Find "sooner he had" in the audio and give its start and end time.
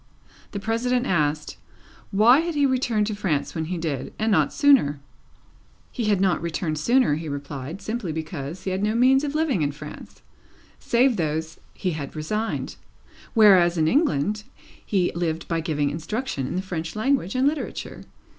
4.51-6.19